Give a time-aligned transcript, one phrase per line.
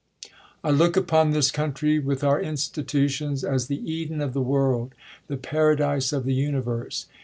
[0.63, 4.95] I look upon this country, with our institutions, as the Eden of the world,
[5.27, 7.05] the Paradise of the Universe.